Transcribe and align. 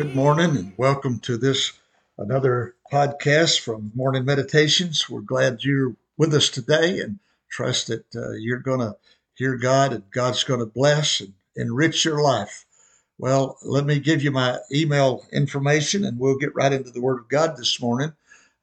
Good 0.00 0.16
morning 0.16 0.56
and 0.56 0.72
welcome 0.78 1.18
to 1.20 1.36
this 1.36 1.72
another 2.16 2.74
podcast 2.90 3.60
from 3.60 3.92
Morning 3.94 4.24
Meditations. 4.24 5.10
We're 5.10 5.20
glad 5.20 5.62
you're 5.62 5.94
with 6.16 6.32
us 6.32 6.48
today 6.48 7.00
and 7.00 7.18
trust 7.50 7.88
that 7.88 8.06
uh, 8.16 8.30
you're 8.30 8.60
going 8.60 8.80
to 8.80 8.96
hear 9.34 9.58
God 9.58 9.92
and 9.92 10.10
God's 10.10 10.42
going 10.42 10.60
to 10.60 10.66
bless 10.66 11.20
and 11.20 11.34
enrich 11.54 12.06
your 12.06 12.22
life. 12.22 12.64
Well, 13.20 13.58
let 13.62 13.84
me 13.84 13.98
give 13.98 14.22
you 14.22 14.30
my 14.30 14.56
email 14.72 15.26
information 15.30 16.06
and 16.06 16.18
we'll 16.18 16.38
get 16.38 16.54
right 16.54 16.72
into 16.72 16.90
the 16.90 17.02
Word 17.02 17.18
of 17.18 17.28
God 17.28 17.54
this 17.54 17.78
morning. 17.78 18.14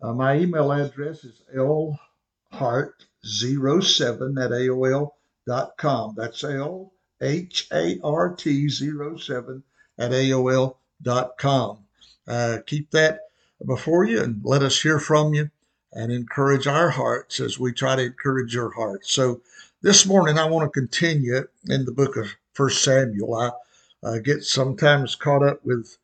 Uh, 0.02 0.14
my 0.14 0.36
email 0.36 0.72
address 0.72 1.24
is 1.24 1.44
lhart07 1.56 1.94
at 4.44 4.50
AOL.com. 4.50 6.16
That's 6.18 6.44
L 6.44 6.92
H 7.22 7.68
A 7.72 8.00
R 8.04 8.34
T 8.36 8.68
07 8.68 9.64
at 10.00 10.12
AOL.com. 10.12 11.78
Uh, 12.28 12.58
keep 12.66 12.90
that 12.90 13.20
before 13.64 14.06
you 14.06 14.24
and 14.24 14.42
let 14.44 14.64
us 14.64 14.82
hear 14.82 15.00
from 15.00 15.36
you 15.36 15.52
and 15.94 16.12
encourage 16.12 16.66
our 16.66 16.90
hearts 16.90 17.40
as 17.40 17.60
we 17.60 17.72
try 17.74 17.96
to 17.96 18.06
encourage 18.06 18.56
your 18.56 18.72
hearts. 18.72 19.14
So 19.14 19.40
this 19.84 20.08
morning 20.08 20.40
I 20.40 20.46
want 20.46 20.66
to 20.66 20.80
continue 20.80 21.48
in 21.68 21.86
the 21.86 21.92
book 21.92 22.18
of 22.18 22.34
First 22.54 22.84
Samuel. 22.84 23.36
I 23.36 23.52
uh, 24.04 24.20
get 24.20 24.44
sometimes 24.44 25.16
caught 25.16 25.44
up 25.44 25.66
with 25.66 25.98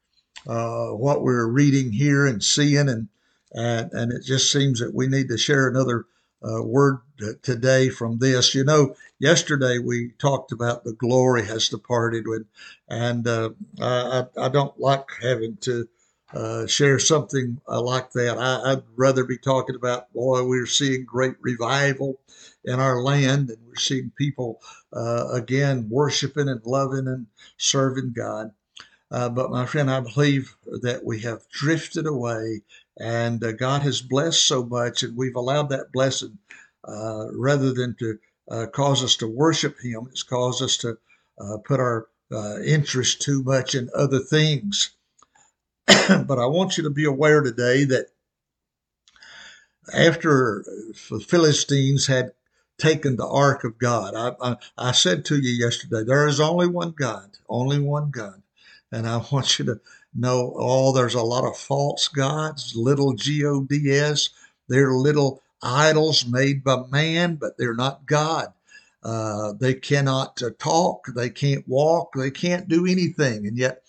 uh, 0.47 0.87
what 0.89 1.21
we're 1.21 1.47
reading 1.47 1.91
here 1.91 2.25
and 2.25 2.43
seeing, 2.43 2.89
and 2.89 3.07
and 3.53 3.91
and 3.93 4.11
it 4.11 4.23
just 4.23 4.51
seems 4.51 4.79
that 4.79 4.93
we 4.93 5.07
need 5.07 5.29
to 5.29 5.37
share 5.37 5.67
another 5.67 6.05
uh, 6.43 6.61
word 6.61 6.99
today 7.41 7.89
from 7.89 8.19
this. 8.19 8.53
You 8.53 8.63
know, 8.63 8.95
yesterday 9.19 9.79
we 9.79 10.11
talked 10.19 10.51
about 10.51 10.83
the 10.83 10.93
glory 10.93 11.45
has 11.45 11.69
departed, 11.69 12.25
and 12.25 12.45
and 12.89 13.27
uh, 13.27 13.49
I 13.81 14.25
I 14.37 14.49
don't 14.49 14.77
like 14.79 15.05
having 15.21 15.57
to 15.61 15.87
uh, 16.33 16.65
share 16.65 16.97
something 16.97 17.61
uh, 17.67 17.81
like 17.81 18.11
that. 18.11 18.37
I, 18.37 18.75
would 18.75 18.83
rather 18.95 19.23
be 19.23 19.37
talking 19.37 19.75
about, 19.75 20.11
boy, 20.13 20.43
we're 20.43 20.65
seeing 20.65 21.05
great 21.05 21.35
revival 21.41 22.19
in 22.65 22.79
our 22.79 23.01
land, 23.01 23.49
and 23.49 23.57
we're 23.67 23.75
seeing 23.75 24.11
people 24.17 24.61
uh, 24.93 25.27
again 25.31 25.87
worshiping 25.89 26.49
and 26.49 26.65
loving 26.65 27.07
and 27.07 27.27
serving 27.57 28.13
God. 28.13 28.51
Uh, 29.11 29.29
but 29.29 29.51
my 29.51 29.65
friend, 29.65 29.91
I 29.91 29.99
believe 29.99 30.55
that 30.81 31.03
we 31.03 31.19
have 31.21 31.47
drifted 31.49 32.07
away, 32.07 32.61
and 32.99 33.43
uh, 33.43 33.51
God 33.51 33.81
has 33.83 34.01
blessed 34.01 34.43
so 34.45 34.63
much, 34.65 35.03
and 35.03 35.15
we've 35.15 35.35
allowed 35.35 35.69
that 35.69 35.91
blessing 35.91 36.37
rather 36.85 37.73
than 37.73 37.95
to 37.99 38.19
cause 38.71 39.03
us 39.03 39.15
to 39.17 39.27
worship 39.27 39.79
Him, 39.79 40.07
it's 40.09 40.23
caused 40.23 40.61
us 40.61 40.77
to 40.77 40.97
put 41.65 41.79
our 41.79 42.07
interest 42.65 43.21
too 43.21 43.43
much 43.43 43.75
in 43.75 43.89
other 43.95 44.19
things. 44.19 44.91
but 45.87 46.39
I 46.39 46.45
want 46.45 46.77
you 46.77 46.83
to 46.83 46.89
be 46.89 47.05
aware 47.05 47.41
today 47.41 47.83
that 47.85 48.07
after 49.93 50.63
the 51.09 51.19
Philistines 51.19 52.07
had 52.07 52.31
taken 52.83 53.15
the 53.15 53.27
ark 53.27 53.63
of 53.63 53.77
God, 53.77 54.13
I, 54.13 54.51
I, 54.51 54.57
I, 54.77 54.91
said 54.91 55.23
to 55.25 55.37
you 55.37 55.51
yesterday, 55.51 56.03
there 56.03 56.27
is 56.27 56.41
only 56.41 56.67
one 56.67 56.91
God, 56.91 57.37
only 57.47 57.79
one 57.79 58.11
God. 58.11 58.41
And 58.91 59.07
I 59.07 59.23
want 59.31 59.57
you 59.57 59.63
to 59.65 59.79
know, 60.13 60.53
oh, 60.57 60.91
there's 60.91 61.13
a 61.13 61.23
lot 61.23 61.45
of 61.45 61.57
false 61.57 62.09
gods, 62.09 62.75
little 62.75 63.13
G 63.13 63.45
O 63.45 63.63
D 63.63 63.89
S. 63.89 64.29
They're 64.67 64.91
little 64.91 65.41
idols 65.61 66.25
made 66.27 66.61
by 66.61 66.83
man, 66.91 67.35
but 67.35 67.57
they're 67.57 67.73
not 67.73 68.05
God. 68.05 68.51
Uh, 69.01 69.53
they 69.53 69.73
cannot 69.73 70.41
uh, 70.43 70.49
talk, 70.59 71.05
they 71.15 71.29
can't 71.29 71.65
walk, 71.67 72.13
they 72.15 72.31
can't 72.31 72.67
do 72.67 72.85
anything. 72.85 73.47
And 73.47 73.57
yet, 73.57 73.83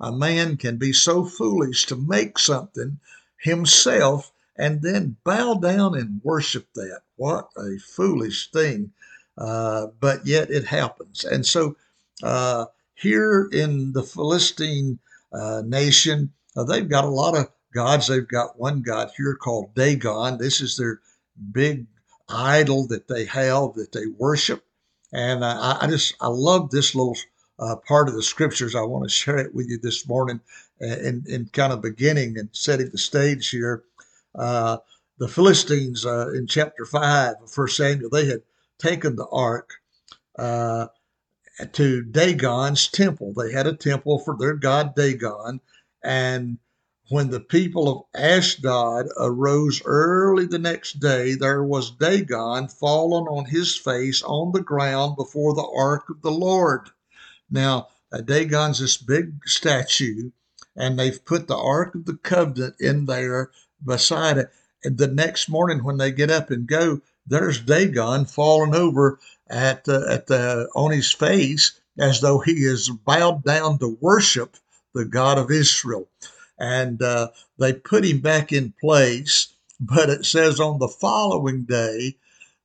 a 0.00 0.10
man 0.10 0.56
can 0.56 0.78
be 0.78 0.94
so 0.94 1.26
foolish 1.26 1.84
to 1.86 1.96
make 1.96 2.38
something 2.38 2.98
himself 3.36 4.32
and 4.58 4.82
then 4.82 5.16
bow 5.24 5.54
down 5.54 5.96
and 5.96 6.20
worship 6.24 6.66
that. 6.74 7.00
What 7.16 7.48
a 7.56 7.78
foolish 7.78 8.50
thing. 8.50 8.92
Uh, 9.38 9.86
but 10.00 10.26
yet 10.26 10.50
it 10.50 10.64
happens. 10.64 11.24
And 11.24 11.46
so 11.46 11.76
uh, 12.24 12.66
here 12.94 13.48
in 13.52 13.92
the 13.92 14.02
Philistine 14.02 14.98
uh, 15.32 15.62
nation, 15.64 16.32
uh, 16.56 16.64
they've 16.64 16.88
got 16.88 17.04
a 17.04 17.08
lot 17.08 17.36
of 17.36 17.48
gods. 17.72 18.08
They've 18.08 18.26
got 18.26 18.58
one 18.58 18.82
god 18.82 19.12
here 19.16 19.36
called 19.36 19.74
Dagon. 19.76 20.38
This 20.38 20.60
is 20.60 20.76
their 20.76 21.00
big 21.52 21.86
idol 22.28 22.88
that 22.88 23.06
they 23.06 23.26
have 23.26 23.74
that 23.74 23.92
they 23.92 24.06
worship. 24.06 24.64
And 25.12 25.44
I, 25.44 25.78
I 25.82 25.86
just, 25.86 26.14
I 26.20 26.26
love 26.26 26.70
this 26.70 26.96
little 26.96 27.16
uh, 27.60 27.76
part 27.76 28.08
of 28.08 28.14
the 28.14 28.22
scriptures. 28.24 28.74
I 28.74 28.82
want 28.82 29.04
to 29.04 29.10
share 29.14 29.38
it 29.38 29.54
with 29.54 29.68
you 29.68 29.78
this 29.78 30.08
morning 30.08 30.40
in, 30.80 31.24
in 31.28 31.48
kind 31.52 31.72
of 31.72 31.80
beginning 31.80 32.38
and 32.38 32.48
setting 32.52 32.90
the 32.90 32.98
stage 32.98 33.50
here. 33.50 33.84
Uh, 34.38 34.78
the 35.18 35.28
Philistines 35.28 36.06
uh, 36.06 36.30
in 36.32 36.46
chapter 36.46 36.84
5 36.84 37.34
of 37.42 37.56
1 37.56 37.68
Samuel, 37.68 38.10
they 38.10 38.26
had 38.26 38.42
taken 38.78 39.16
the 39.16 39.26
ark 39.26 39.74
uh, 40.38 40.86
to 41.72 42.02
Dagon's 42.04 42.88
temple. 42.88 43.32
They 43.34 43.52
had 43.52 43.66
a 43.66 43.74
temple 43.74 44.20
for 44.20 44.36
their 44.38 44.54
god 44.54 44.94
Dagon. 44.94 45.60
And 46.04 46.58
when 47.10 47.30
the 47.30 47.40
people 47.40 47.88
of 47.88 48.20
Ashdod 48.20 49.06
arose 49.18 49.82
early 49.84 50.46
the 50.46 50.58
next 50.58 51.00
day, 51.00 51.34
there 51.34 51.64
was 51.64 51.90
Dagon 51.90 52.68
fallen 52.68 53.24
on 53.24 53.46
his 53.46 53.76
face 53.76 54.22
on 54.22 54.52
the 54.52 54.62
ground 54.62 55.16
before 55.16 55.54
the 55.54 55.68
ark 55.76 56.04
of 56.10 56.22
the 56.22 56.30
Lord. 56.30 56.90
Now, 57.50 57.88
uh, 58.12 58.20
Dagon's 58.20 58.78
this 58.78 58.96
big 58.96 59.40
statue, 59.46 60.30
and 60.76 60.98
they've 60.98 61.24
put 61.24 61.48
the 61.48 61.56
Ark 61.56 61.94
of 61.94 62.04
the 62.04 62.16
Covenant 62.16 62.76
in 62.78 63.06
there 63.06 63.50
beside 63.84 64.38
it. 64.38 64.50
And 64.84 64.98
the 64.98 65.08
next 65.08 65.48
morning, 65.48 65.82
when 65.82 65.98
they 65.98 66.12
get 66.12 66.30
up 66.30 66.50
and 66.50 66.66
go, 66.66 67.00
there's 67.26 67.60
Dagon 67.60 68.24
falling 68.24 68.74
over 68.74 69.18
at 69.48 69.84
the, 69.84 70.06
at 70.08 70.26
the 70.26 70.68
on 70.74 70.92
his 70.92 71.12
face 71.12 71.78
as 71.98 72.20
though 72.20 72.38
he 72.38 72.52
is 72.52 72.88
bowed 72.88 73.42
down 73.44 73.78
to 73.78 73.98
worship 74.00 74.56
the 74.94 75.04
God 75.04 75.38
of 75.38 75.50
Israel. 75.50 76.08
And 76.58 77.02
uh, 77.02 77.28
they 77.58 77.72
put 77.72 78.04
him 78.04 78.20
back 78.20 78.52
in 78.52 78.74
place. 78.80 79.52
But 79.80 80.10
it 80.10 80.24
says 80.24 80.58
on 80.58 80.80
the 80.80 80.88
following 80.88 81.64
day, 81.64 82.16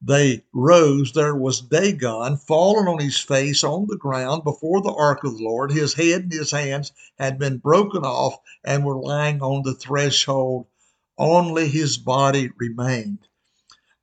they 0.01 0.43
rose, 0.51 1.13
there 1.13 1.35
was 1.35 1.61
Dagon 1.61 2.37
fallen 2.37 2.87
on 2.87 2.99
his 2.99 3.19
face 3.19 3.63
on 3.63 3.87
the 3.87 3.97
ground 3.97 4.43
before 4.43 4.81
the 4.81 4.91
ark 4.91 5.23
of 5.23 5.37
the 5.37 5.43
Lord. 5.43 5.71
His 5.71 5.93
head 5.93 6.23
and 6.23 6.31
his 6.31 6.51
hands 6.51 6.91
had 7.17 7.39
been 7.39 7.59
broken 7.59 8.03
off 8.03 8.37
and 8.63 8.83
were 8.83 8.99
lying 8.99 9.41
on 9.41 9.61
the 9.63 9.75
threshold. 9.75 10.65
Only 11.23 11.69
his 11.69 11.97
body 11.97 12.49
remained. 12.57 13.19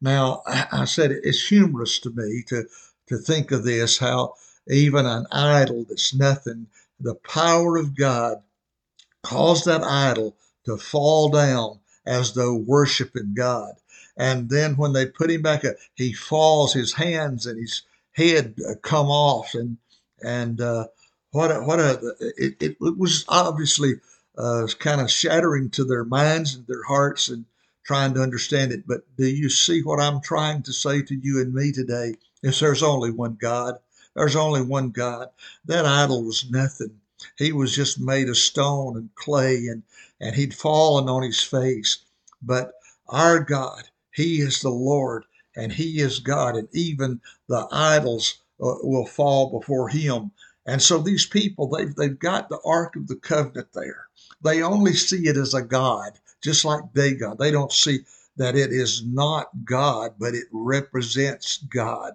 Now, 0.01 0.43
I 0.47 0.87
said 0.87 1.11
it's 1.11 1.47
humorous 1.49 1.99
to 2.01 2.11
me 2.11 2.43
to, 2.49 2.65
to 3.09 3.19
think 3.19 3.53
of 3.53 3.65
this 3.65 3.99
how 3.99 4.35
even 4.67 5.05
an 5.05 5.27
idol 5.31 5.85
that's 5.87 6.15
nothing, 6.15 6.69
the 6.99 7.15
power 7.17 7.77
of 7.77 7.95
God 7.95 8.43
caused 9.23 9.67
that 9.67 9.83
idol 9.83 10.35
to 10.65 10.79
fall 10.79 11.29
down 11.29 11.81
as 12.07 12.33
though 12.33 12.55
worshiping 12.55 13.35
God. 13.35 13.75
And 14.17 14.49
then 14.49 14.77
when 14.77 14.95
they 14.95 15.07
put 15.07 15.31
him 15.31 15.43
back, 15.43 15.65
up, 15.65 15.77
he 15.95 16.13
falls, 16.15 16.73
his 16.73 16.95
hands 16.95 17.47
and 17.47 17.59
his 17.61 17.83
head 18.13 18.55
uh, 18.69 18.75
come 18.83 19.09
off, 19.09 19.55
and 19.55 19.79
and 20.23 20.61
uh, 20.61 20.87
what 21.33 21.51
a, 21.51 21.61
what 21.61 21.81
a 21.81 22.15
it, 22.21 22.57
it, 22.61 22.77
it 22.81 22.99
was 22.99 23.25
obviously 23.29 23.95
uh, 24.37 24.67
kind 24.79 25.01
of 25.01 25.11
shattering 25.11 25.71
to 25.71 25.85
their 25.85 26.05
minds 26.05 26.55
and 26.55 26.67
their 26.67 26.83
hearts 26.85 27.29
and 27.29 27.45
trying 27.85 28.15
to 28.15 28.23
understand 28.23 28.73
it. 28.73 28.87
But 28.87 29.03
do 29.17 29.27
you 29.27 29.49
see 29.49 29.83
what 29.83 30.01
I'm 30.01 30.21
trying 30.21 30.63
to 30.65 30.73
say 30.73 31.03
to 31.03 31.15
you 31.15 31.41
and 31.41 31.53
me 31.53 31.73
today? 31.73 32.15
Is 32.43 32.61
there's 32.61 32.83
only 32.83 33.11
one 33.11 33.37
God. 33.41 33.79
There's 34.15 34.37
only 34.37 34.63
one 34.63 34.91
God. 34.91 35.29
That 35.65 35.87
idol 35.87 36.25
was 36.25 36.51
nothing. 36.51 37.01
He 37.37 37.53
was 37.53 37.75
just 37.75 38.01
made 38.01 38.29
of 38.29 38.37
stone 38.39 38.97
and 38.97 39.15
clay, 39.15 39.67
and 39.67 39.83
and 40.21 40.35
he'd 40.35 40.55
fallen 40.55 41.09
on 41.09 41.23
his 41.23 41.41
face. 41.41 41.99
But 42.43 42.73
our 43.09 43.41
God, 43.41 43.91
he 44.13 44.41
is 44.41 44.61
the 44.61 44.71
Lord 44.71 45.25
and 45.57 45.73
He 45.73 46.01
is 46.01 46.21
God, 46.21 46.57
and 46.57 46.69
even 46.73 47.21
the 47.49 47.67
idols 47.73 48.39
uh, 48.63 48.79
will 48.83 49.07
fall 49.07 49.59
before 49.59 49.89
Him. 49.89 50.31
And 50.65 50.81
so 50.81 50.99
these 50.99 51.27
people, 51.27 51.69
they've, 51.69 51.95
they've 51.95 52.19
got 52.19 52.49
the 52.49 52.61
Ark 52.65 52.95
of 52.95 53.09
the 53.09 53.17
Covenant 53.17 53.73
there. 53.73 54.07
They 54.43 54.63
only 54.63 54.95
see 54.95 55.27
it 55.29 55.37
as 55.37 55.55
a 55.55 55.63
God, 55.63 56.19
just 56.41 56.65
like 56.65 56.93
Dagon. 56.95 57.37
They 57.39 57.51
don't 57.51 57.73
see 57.73 58.01
that 58.37 58.57
it 58.57 58.73
is 58.73 59.05
not 59.05 59.51
God, 59.65 60.15
but 60.19 60.35
it 60.35 60.47
represents 60.51 61.59
God. 61.59 62.15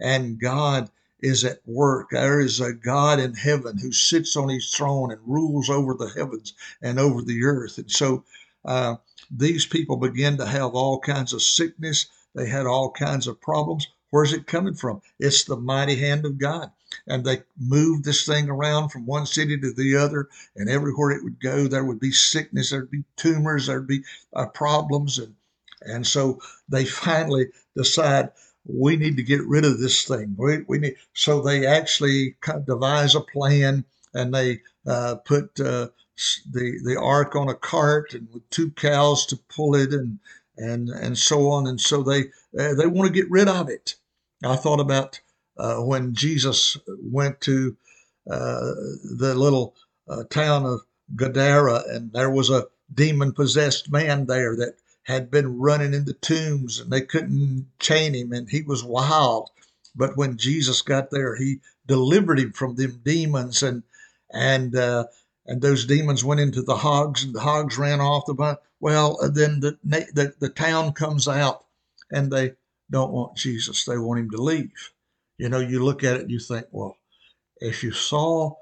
And 0.00 0.38
God 0.38 0.90
is 1.20 1.44
at 1.44 1.60
work. 1.66 2.10
There 2.10 2.40
is 2.40 2.60
a 2.60 2.72
God 2.72 3.18
in 3.18 3.34
heaven 3.34 3.78
who 3.78 3.92
sits 3.92 4.36
on 4.36 4.48
his 4.48 4.70
throne 4.70 5.10
and 5.10 5.20
rules 5.26 5.68
over 5.70 5.94
the 5.94 6.08
heavens 6.08 6.54
and 6.82 6.98
over 6.98 7.22
the 7.22 7.44
earth. 7.44 7.78
And 7.78 7.90
so 7.90 8.24
uh, 8.64 8.96
these 9.30 9.66
people 9.66 9.96
begin 9.96 10.36
to 10.38 10.46
have 10.46 10.74
all 10.74 10.98
kinds 11.00 11.32
of 11.32 11.42
sickness. 11.42 12.06
They 12.34 12.48
had 12.48 12.66
all 12.66 12.90
kinds 12.90 13.26
of 13.26 13.40
problems. 13.40 13.88
Where's 14.10 14.32
it 14.32 14.46
coming 14.46 14.74
from? 14.74 15.02
It's 15.18 15.44
the 15.44 15.56
mighty 15.56 15.96
hand 15.96 16.24
of 16.24 16.38
God. 16.38 16.70
And 17.06 17.24
they 17.24 17.42
moved 17.58 18.04
this 18.04 18.24
thing 18.24 18.48
around 18.48 18.90
from 18.90 19.06
one 19.06 19.26
city 19.26 19.58
to 19.58 19.72
the 19.72 19.96
other, 19.96 20.28
and 20.54 20.68
everywhere 20.68 21.10
it 21.10 21.24
would 21.24 21.40
go, 21.40 21.66
there 21.66 21.84
would 21.84 22.00
be 22.00 22.12
sickness, 22.12 22.70
there'd 22.70 22.90
be 22.90 23.04
tumors, 23.16 23.66
there'd 23.66 23.86
be 23.86 24.02
uh, 24.34 24.46
problems, 24.46 25.18
and 25.18 25.34
and 25.82 26.06
so 26.06 26.40
they 26.68 26.84
finally 26.84 27.46
decide 27.76 28.30
we 28.64 28.96
need 28.96 29.16
to 29.16 29.22
get 29.22 29.46
rid 29.46 29.64
of 29.64 29.78
this 29.78 30.04
thing. 30.04 30.34
We, 30.38 30.62
we 30.66 30.78
need 30.78 30.96
so 31.12 31.40
they 31.40 31.66
actually 31.66 32.36
devise 32.66 33.14
a 33.14 33.20
plan, 33.20 33.84
and 34.14 34.34
they 34.34 34.60
uh, 34.86 35.16
put 35.16 35.60
uh, 35.60 35.88
the 36.50 36.80
the 36.84 36.98
ark 37.00 37.36
on 37.36 37.48
a 37.48 37.54
cart 37.54 38.14
and 38.14 38.28
with 38.32 38.48
two 38.50 38.70
cows 38.72 39.26
to 39.26 39.36
pull 39.48 39.74
it, 39.74 39.92
and 39.92 40.18
and 40.56 40.88
and 40.88 41.16
so 41.16 41.50
on. 41.50 41.66
And 41.66 41.80
so 41.80 42.02
they 42.02 42.24
uh, 42.58 42.74
they 42.74 42.86
want 42.86 43.06
to 43.06 43.20
get 43.20 43.30
rid 43.30 43.48
of 43.48 43.68
it. 43.68 43.96
I 44.44 44.56
thought 44.56 44.80
about 44.80 45.20
uh, 45.58 45.76
when 45.78 46.14
Jesus 46.14 46.76
went 47.02 47.40
to 47.42 47.76
uh, 48.30 48.72
the 49.18 49.34
little 49.36 49.74
uh, 50.08 50.24
town 50.30 50.66
of 50.66 50.80
Gadara, 51.14 51.84
and 51.88 52.12
there 52.12 52.30
was 52.30 52.50
a 52.50 52.66
demon 52.92 53.32
possessed 53.32 53.90
man 53.90 54.26
there 54.26 54.56
that 54.56 54.76
had 55.04 55.30
been 55.30 55.58
running 55.58 55.94
into 55.94 56.12
tombs, 56.12 56.80
and 56.80 56.90
they 56.90 57.00
couldn't 57.00 57.66
chain 57.78 58.14
him, 58.14 58.32
and 58.32 58.48
he 58.50 58.62
was 58.62 58.82
wild. 58.82 59.50
But 59.94 60.16
when 60.16 60.36
Jesus 60.36 60.82
got 60.82 61.10
there, 61.10 61.36
he 61.36 61.60
delivered 61.86 62.40
him 62.40 62.52
from 62.52 62.74
them 62.74 63.00
demons, 63.04 63.62
and 63.62 63.84
and 64.32 64.74
uh, 64.74 65.06
and 65.46 65.62
those 65.62 65.86
demons 65.86 66.24
went 66.24 66.40
into 66.40 66.62
the 66.62 66.76
hogs, 66.76 67.22
and 67.22 67.34
the 67.34 67.40
hogs 67.40 67.78
ran 67.78 68.00
off 68.00 68.26
the. 68.26 68.58
Well, 68.80 69.18
then 69.32 69.60
the 69.60 69.78
the, 69.84 70.34
the 70.38 70.48
town 70.48 70.92
comes 70.92 71.28
out, 71.28 71.64
and 72.10 72.30
they 72.32 72.54
don't 72.90 73.12
want 73.12 73.36
Jesus. 73.36 73.84
They 73.84 73.96
want 73.98 74.20
him 74.20 74.30
to 74.30 74.42
leave. 74.42 74.92
You 75.38 75.48
know, 75.48 75.58
you 75.60 75.84
look 75.84 76.04
at 76.04 76.16
it 76.16 76.22
and 76.22 76.30
you 76.30 76.38
think, 76.38 76.66
well, 76.70 76.96
if 77.60 77.82
you 77.82 77.92
saw 77.92 78.54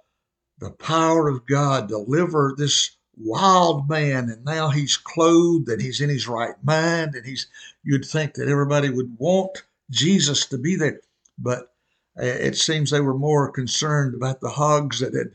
the 0.59 0.71
power 0.71 1.29
of 1.29 1.47
God 1.47 1.89
deliver 1.89 2.55
this 2.57 2.97
wild 3.17 3.89
man 3.89 4.29
and 4.31 4.45
now 4.45 4.71
he's 4.71 4.97
clothed 4.97 5.69
and 5.69 5.81
he's 5.81 6.01
in 6.01 6.09
his 6.09 6.27
right 6.27 6.57
mind 6.65 7.15
and 7.15 7.25
he's 7.25 7.47
you'd 7.85 8.05
think 8.05 8.35
that 8.35 8.49
everybody 8.49 8.91
would 8.91 9.17
want 9.19 9.63
Jesus 9.91 10.47
to 10.47 10.59
be 10.59 10.75
there 10.75 11.01
but 11.39 11.73
uh, 12.19 12.25
it 12.25 12.57
seems 12.57 12.91
they 12.91 13.01
were 13.01 13.15
more 13.17 13.51
concerned 13.51 14.15
about 14.15 14.41
the 14.41 14.51
hogs 14.51 15.01
that 15.01 15.15
had 15.15 15.35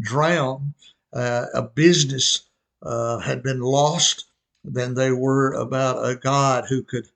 drowned 0.00 0.74
uh, 1.12 1.46
a 1.54 1.62
business 1.62 2.42
uh, 2.82 3.18
had 3.18 3.42
been 3.42 3.60
lost 3.60 4.26
than 4.64 4.94
they 4.94 5.10
were 5.10 5.52
about 5.54 6.08
a 6.08 6.14
God 6.16 6.64
who 6.68 6.82
could 6.82 7.08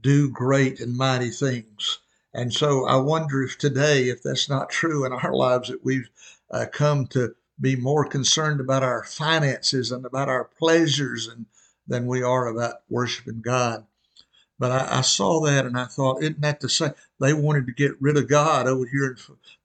do 0.00 0.30
great 0.30 0.80
and 0.80 0.96
mighty 0.96 1.30
things. 1.30 1.98
And 2.36 2.52
so 2.52 2.86
I 2.86 2.96
wonder 2.96 3.42
if 3.42 3.56
today, 3.56 4.10
if 4.10 4.22
that's 4.22 4.46
not 4.46 4.68
true 4.68 5.06
in 5.06 5.12
our 5.14 5.32
lives, 5.32 5.70
that 5.70 5.82
we've 5.82 6.10
uh, 6.50 6.66
come 6.70 7.06
to 7.08 7.34
be 7.58 7.76
more 7.76 8.04
concerned 8.04 8.60
about 8.60 8.82
our 8.82 9.04
finances 9.04 9.90
and 9.90 10.04
about 10.04 10.28
our 10.28 10.44
pleasures 10.44 11.28
and 11.28 11.46
than 11.88 12.06
we 12.06 12.22
are 12.22 12.46
about 12.46 12.82
worshiping 12.90 13.40
God. 13.40 13.86
But 14.58 14.70
I, 14.70 14.98
I, 14.98 15.00
saw 15.00 15.40
that 15.46 15.64
and 15.64 15.78
I 15.78 15.86
thought, 15.86 16.22
isn't 16.22 16.42
that 16.42 16.60
the 16.60 16.68
same? 16.68 16.92
They 17.18 17.32
wanted 17.32 17.66
to 17.68 17.72
get 17.72 17.92
rid 18.02 18.18
of 18.18 18.28
God 18.28 18.66
over 18.66 18.84
here. 18.84 19.16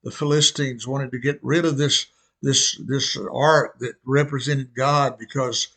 The 0.02 0.10
Philistines 0.10 0.86
wanted 0.86 1.10
to 1.12 1.18
get 1.18 1.40
rid 1.42 1.66
of 1.66 1.76
this 1.76 2.06
this 2.40 2.80
this 2.86 3.18
ark 3.30 3.80
that 3.80 3.96
represented 4.04 4.74
God 4.74 5.18
because 5.18 5.68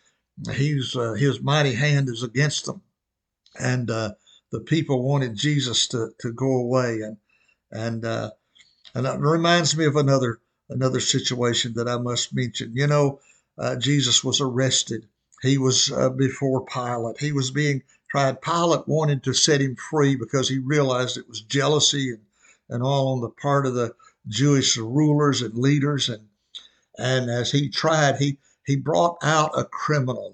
he's 0.54 0.96
uh, 0.96 1.14
his 1.14 1.42
mighty 1.42 1.74
hand 1.74 2.08
is 2.08 2.24
against 2.24 2.66
them, 2.66 2.82
and 3.60 3.92
uh, 3.92 4.14
the 4.56 4.62
people 4.62 5.04
wanted 5.04 5.36
Jesus 5.36 5.88
to, 5.88 6.12
to 6.20 6.32
go 6.32 6.58
away. 6.58 7.02
And 7.02 7.18
and 7.72 8.06
uh, 8.06 8.32
and 8.94 9.06
it 9.06 9.20
reminds 9.20 9.76
me 9.76 9.86
of 9.86 9.98
another 9.98 10.40
another 10.70 11.02
situation 11.02 11.74
that 11.76 11.90
I 11.90 11.98
must 11.98 12.34
mention. 12.34 12.72
You 12.74 12.88
know, 12.88 13.20
uh, 13.58 13.76
Jesus 13.76 14.24
was 14.24 14.40
arrested. 14.40 15.08
He 15.42 15.58
was 15.58 15.92
uh, 15.92 16.10
before 16.10 16.66
Pilate. 16.66 17.20
He 17.20 17.34
was 17.34 17.52
being 17.52 17.84
tried. 18.10 18.42
Pilate 18.42 18.88
wanted 18.88 19.24
to 19.24 19.34
set 19.34 19.60
him 19.60 19.76
free 19.76 20.16
because 20.16 20.48
he 20.48 20.60
realized 20.60 21.18
it 21.18 21.28
was 21.28 21.42
jealousy 21.42 22.12
and, 22.12 22.22
and 22.70 22.82
all 22.82 23.14
on 23.14 23.22
the 23.22 23.30
part 23.30 23.66
of 23.66 23.74
the 23.74 23.94
Jewish 24.28 24.78
rulers 24.78 25.42
and 25.42 25.58
leaders. 25.58 26.08
And 26.08 26.30
and 26.98 27.30
as 27.30 27.52
he 27.52 27.68
tried, 27.68 28.18
he 28.18 28.38
he 28.66 28.78
brought 28.78 29.18
out 29.22 29.52
a 29.60 29.66
criminal, 29.66 30.34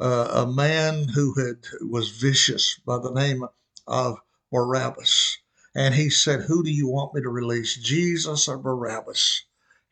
uh, 0.00 0.44
a 0.44 0.52
man 0.52 1.06
who 1.14 1.34
had 1.34 1.58
was 1.82 2.10
vicious 2.10 2.80
by 2.84 2.98
the 2.98 3.12
name 3.12 3.44
of 3.90 4.20
Barabbas. 4.50 5.38
And 5.74 5.94
he 5.94 6.08
said, 6.08 6.42
Who 6.42 6.64
do 6.64 6.70
you 6.70 6.88
want 6.88 7.12
me 7.14 7.20
to 7.20 7.28
release, 7.28 7.76
Jesus 7.76 8.48
or 8.48 8.56
Barabbas? 8.56 9.42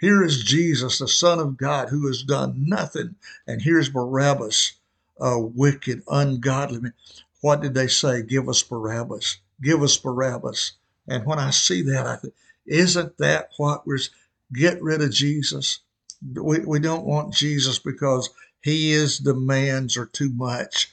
Here 0.01 0.23
is 0.23 0.45
Jesus, 0.45 0.99
the 0.99 1.09
Son 1.09 1.41
of 1.41 1.57
God, 1.57 1.89
who 1.89 2.07
has 2.07 2.23
done 2.23 2.65
nothing. 2.69 3.17
And 3.47 3.61
here's 3.61 3.89
Barabbas, 3.89 4.73
a 5.21 5.39
wicked, 5.39 6.03
ungodly 6.09 6.81
man. 6.81 6.95
What 7.41 7.61
did 7.61 7.75
they 7.75 7.89
say? 7.89 8.23
Give 8.23 8.49
us 8.49 8.63
Barabbas. 8.63 9.39
Give 9.61 9.83
us 9.83 9.97
Barabbas. 9.97 10.73
And 11.09 11.27
when 11.27 11.39
I 11.39 11.51
see 11.51 11.83
that, 11.83 12.07
I 12.07 12.17
think, 12.17 12.35
isn't 12.67 13.19
that 13.19 13.51
what 13.57 13.87
we're 13.87 13.99
get 14.53 14.81
rid 14.83 15.03
of 15.03 15.11
Jesus? 15.11 15.81
We, 16.35 16.61
we 16.61 16.79
don't 16.79 17.05
want 17.05 17.35
Jesus 17.35 17.79
because 17.79 18.31
he 18.63 18.93
is 18.93 19.19
demands 19.19 19.97
are 19.97 20.07
too 20.07 20.31
much. 20.31 20.93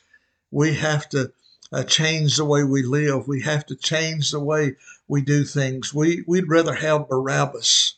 We 0.52 0.74
have 0.76 1.10
to 1.10 1.32
uh, 1.72 1.84
change 1.84 2.38
the 2.38 2.46
way 2.46 2.64
we 2.64 2.84
live. 2.84 3.28
We 3.28 3.42
have 3.42 3.66
to 3.68 3.76
change 3.76 4.32
the 4.32 4.40
way 4.40 4.76
we 5.08 5.22
do 5.22 5.44
things. 5.44 5.94
We, 5.94 6.24
we'd 6.28 6.50
rather 6.50 6.74
have 6.74 7.10
Barabbas. 7.10 7.96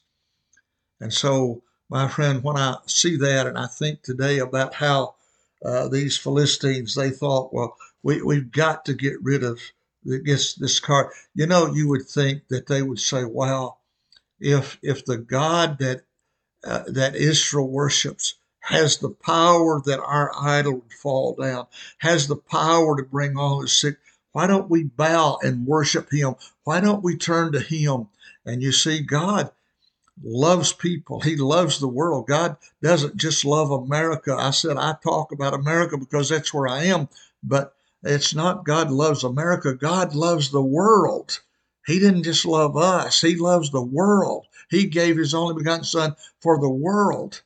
And 0.99 1.13
so, 1.13 1.61
my 1.89 2.07
friend, 2.07 2.43
when 2.43 2.57
I 2.57 2.77
see 2.85 3.15
that 3.17 3.47
and 3.47 3.57
I 3.57 3.67
think 3.67 4.01
today 4.01 4.39
about 4.39 4.73
how 4.75 5.15
uh, 5.63 5.87
these 5.87 6.17
Philistines, 6.17 6.95
they 6.95 7.09
thought, 7.09 7.53
well, 7.53 7.75
we, 8.03 8.21
we've 8.21 8.51
got 8.51 8.85
to 8.85 8.93
get 8.93 9.21
rid 9.21 9.43
of 9.43 9.59
this, 10.03 10.53
this 10.55 10.79
car. 10.79 11.13
You 11.33 11.47
know, 11.47 11.73
you 11.73 11.87
would 11.89 12.07
think 12.07 12.47
that 12.49 12.67
they 12.67 12.81
would 12.81 12.99
say, 12.99 13.23
wow, 13.23 13.77
if, 14.39 14.77
if 14.81 15.05
the 15.05 15.17
God 15.17 15.79
that, 15.79 16.03
uh, 16.63 16.83
that 16.87 17.15
Israel 17.15 17.69
worships 17.69 18.35
has 18.67 18.97
the 18.97 19.09
power 19.09 19.81
that 19.85 20.01
our 20.01 20.29
idol 20.37 20.73
would 20.73 20.91
fall 20.91 21.33
down, 21.35 21.65
has 21.99 22.27
the 22.27 22.35
power 22.35 22.97
to 22.97 23.03
bring 23.03 23.37
all 23.37 23.61
his 23.61 23.71
sick. 23.71 23.95
Why 24.33 24.45
don't 24.45 24.69
we 24.69 24.83
bow 24.83 25.39
and 25.41 25.65
worship 25.65 26.11
him? 26.11 26.35
Why 26.65 26.81
don't 26.81 27.01
we 27.01 27.15
turn 27.15 27.53
to 27.53 27.61
him? 27.61 28.09
And 28.45 28.61
you 28.61 28.73
see, 28.73 28.99
God 28.99 29.51
loves 30.21 30.73
people. 30.73 31.21
He 31.21 31.37
loves 31.37 31.79
the 31.79 31.87
world. 31.87 32.27
God 32.27 32.57
doesn't 32.81 33.15
just 33.15 33.45
love 33.45 33.71
America. 33.71 34.35
I 34.37 34.51
said 34.51 34.75
I 34.75 34.95
talk 35.01 35.31
about 35.31 35.53
America 35.53 35.97
because 35.97 36.27
that's 36.27 36.53
where 36.53 36.67
I 36.67 36.83
am, 36.83 37.07
but 37.41 37.73
it's 38.03 38.35
not 38.35 38.65
God 38.65 38.91
loves 38.91 39.23
America. 39.23 39.75
God 39.75 40.13
loves 40.13 40.51
the 40.51 40.61
world. 40.61 41.39
He 41.85 41.99
didn't 41.99 42.23
just 42.23 42.45
love 42.45 42.75
us, 42.75 43.21
He 43.21 43.37
loves 43.37 43.71
the 43.71 43.81
world. 43.81 44.45
He 44.69 44.87
gave 44.87 45.15
His 45.15 45.33
only 45.33 45.55
begotten 45.55 45.85
Son 45.85 46.17
for 46.41 46.59
the 46.59 46.69
world. 46.69 47.43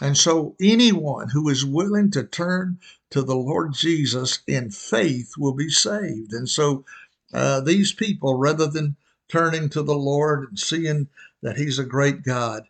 And 0.00 0.16
so, 0.16 0.54
anyone 0.60 1.30
who 1.30 1.48
is 1.48 1.64
willing 1.64 2.12
to 2.12 2.22
turn 2.22 2.78
to 3.10 3.20
the 3.20 3.36
Lord 3.36 3.72
Jesus 3.72 4.40
in 4.46 4.70
faith 4.70 5.36
will 5.36 5.54
be 5.54 5.68
saved. 5.68 6.32
And 6.32 6.48
so, 6.48 6.84
uh, 7.32 7.60
these 7.60 7.92
people, 7.92 8.38
rather 8.38 8.68
than 8.68 8.96
turning 9.28 9.68
to 9.70 9.82
the 9.82 9.96
Lord 9.96 10.50
and 10.50 10.58
seeing 10.58 11.08
that 11.42 11.56
He's 11.56 11.80
a 11.80 11.84
great 11.84 12.22
God, 12.22 12.68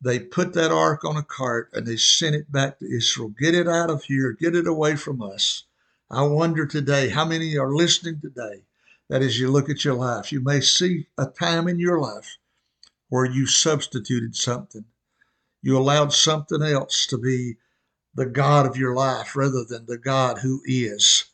they 0.00 0.18
put 0.18 0.52
that 0.54 0.72
ark 0.72 1.04
on 1.04 1.16
a 1.16 1.22
cart 1.22 1.70
and 1.72 1.86
they 1.86 1.96
sent 1.96 2.34
it 2.34 2.50
back 2.50 2.80
to 2.80 2.86
Israel. 2.86 3.28
Get 3.28 3.54
it 3.54 3.68
out 3.68 3.88
of 3.88 4.04
here, 4.04 4.32
get 4.32 4.56
it 4.56 4.66
away 4.66 4.96
from 4.96 5.22
us. 5.22 5.64
I 6.10 6.22
wonder 6.22 6.66
today 6.66 7.08
how 7.08 7.24
many 7.24 7.56
are 7.56 7.74
listening 7.74 8.20
today 8.20 8.64
that 9.08 9.22
as 9.22 9.38
you 9.38 9.48
look 9.48 9.70
at 9.70 9.84
your 9.84 9.94
life, 9.94 10.32
you 10.32 10.40
may 10.40 10.60
see 10.60 11.06
a 11.16 11.26
time 11.26 11.68
in 11.68 11.78
your 11.78 12.00
life 12.00 12.36
where 13.08 13.24
you 13.24 13.46
substituted 13.46 14.34
something 14.34 14.84
you 15.64 15.78
allowed 15.78 16.12
something 16.12 16.60
else 16.60 17.06
to 17.06 17.16
be 17.16 17.56
the 18.14 18.26
God 18.26 18.66
of 18.66 18.76
your 18.76 18.94
life 18.94 19.34
rather 19.34 19.64
than 19.64 19.86
the 19.86 19.96
God 19.96 20.36
who 20.36 20.60
is. 20.66 21.24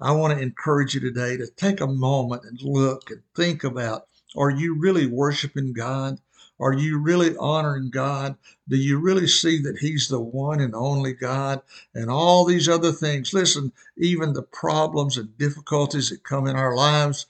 I 0.00 0.12
want 0.12 0.38
to 0.38 0.42
encourage 0.42 0.94
you 0.94 1.00
today 1.00 1.36
to 1.36 1.48
take 1.48 1.80
a 1.80 1.86
moment 1.88 2.44
and 2.44 2.62
look 2.62 3.10
and 3.10 3.22
think 3.34 3.64
about 3.64 4.06
are 4.36 4.50
you 4.50 4.78
really 4.78 5.06
worshiping 5.06 5.72
God? 5.72 6.20
Are 6.60 6.72
you 6.72 6.98
really 6.98 7.36
honoring 7.38 7.90
God? 7.90 8.36
Do 8.68 8.76
you 8.76 9.00
really 9.00 9.26
see 9.26 9.60
that 9.62 9.78
He's 9.78 10.06
the 10.06 10.20
one 10.20 10.60
and 10.60 10.76
only 10.76 11.12
God? 11.12 11.60
And 11.92 12.08
all 12.08 12.44
these 12.44 12.68
other 12.68 12.92
things, 12.92 13.34
listen, 13.34 13.72
even 13.96 14.32
the 14.32 14.42
problems 14.42 15.18
and 15.18 15.36
difficulties 15.36 16.10
that 16.10 16.22
come 16.22 16.46
in 16.46 16.54
our 16.54 16.76
lives, 16.76 17.26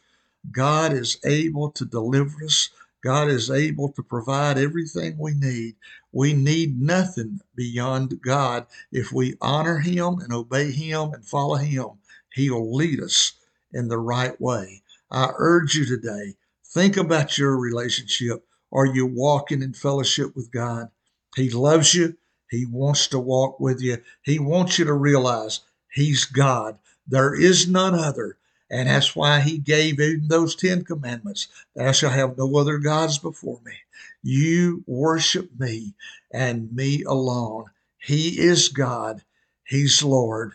God 0.50 0.92
is 0.92 1.16
able 1.24 1.70
to 1.72 1.86
deliver 1.86 2.44
us. 2.44 2.68
God 3.02 3.28
is 3.28 3.50
able 3.50 3.88
to 3.92 4.02
provide 4.02 4.58
everything 4.58 5.16
we 5.18 5.34
need. 5.34 5.74
We 6.12 6.34
need 6.34 6.80
nothing 6.80 7.40
beyond 7.56 8.20
God. 8.22 8.66
If 8.92 9.12
we 9.12 9.36
honor 9.40 9.78
Him 9.78 10.18
and 10.18 10.32
obey 10.32 10.70
Him 10.70 11.14
and 11.14 11.24
follow 11.24 11.56
Him, 11.56 11.88
He'll 12.34 12.74
lead 12.74 13.00
us 13.00 13.32
in 13.72 13.88
the 13.88 13.98
right 13.98 14.38
way. 14.40 14.82
I 15.10 15.30
urge 15.36 15.74
you 15.74 15.86
today, 15.86 16.34
think 16.66 16.96
about 16.96 17.38
your 17.38 17.58
relationship. 17.58 18.44
Are 18.72 18.86
you 18.86 19.06
walking 19.06 19.62
in 19.62 19.72
fellowship 19.72 20.34
with 20.36 20.50
God? 20.50 20.90
He 21.36 21.50
loves 21.50 21.94
you. 21.94 22.16
He 22.50 22.66
wants 22.66 23.06
to 23.08 23.18
walk 23.18 23.58
with 23.60 23.80
you. 23.80 23.98
He 24.22 24.38
wants 24.38 24.78
you 24.78 24.84
to 24.84 24.92
realize 24.92 25.60
He's 25.92 26.24
God. 26.26 26.78
There 27.06 27.34
is 27.34 27.68
none 27.68 27.94
other. 27.94 28.36
And 28.72 28.88
that's 28.88 29.14
why 29.14 29.40
he 29.40 29.58
gave 29.58 30.00
even 30.00 30.28
those 30.28 30.56
Ten 30.56 30.82
Commandments. 30.82 31.46
Thou 31.76 31.92
shalt 31.92 32.14
have 32.14 32.38
no 32.38 32.56
other 32.56 32.78
gods 32.78 33.18
before 33.18 33.60
me. 33.66 33.74
You 34.22 34.82
worship 34.86 35.50
me 35.60 35.94
and 36.32 36.72
me 36.72 37.02
alone. 37.02 37.66
He 37.98 38.40
is 38.40 38.70
God. 38.70 39.22
He's 39.62 40.02
Lord. 40.02 40.54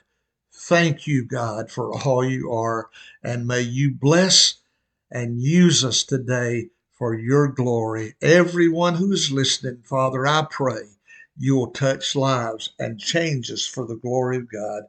Thank 0.51 1.05
you, 1.05 1.25
God, 1.25 1.69
for 1.69 1.93
all 2.03 2.25
you 2.25 2.51
are. 2.51 2.89
And 3.23 3.45
may 3.45 3.61
you 3.61 3.91
bless 3.91 4.55
and 5.11 5.39
use 5.39 5.85
us 5.85 6.03
today 6.03 6.69
for 6.97 7.13
your 7.13 7.47
glory. 7.47 8.15
Everyone 8.19 8.95
who 8.95 9.11
is 9.11 9.31
listening, 9.31 9.83
Father, 9.83 10.25
I 10.25 10.47
pray 10.49 10.97
you 11.37 11.55
will 11.55 11.69
touch 11.69 12.15
lives 12.15 12.71
and 12.79 12.99
change 12.99 13.51
us 13.51 13.67
for 13.67 13.85
the 13.85 13.95
glory 13.95 14.37
of 14.37 14.51
God. 14.51 14.85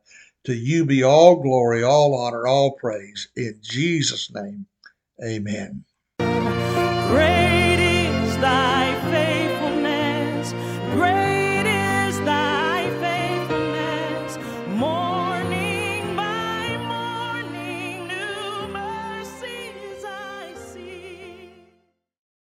To 0.49 0.57
you 0.57 0.87
be 0.87 1.02
all 1.02 1.37
glory, 1.43 1.83
all 1.83 2.14
honor, 2.14 2.47
all 2.47 2.71
praise. 2.71 3.28
In 3.37 3.59
Jesus' 3.61 4.33
name, 4.33 4.64
amen. 5.23 5.85
Great 6.19 7.76
is 7.78 8.35
thy 8.38 8.88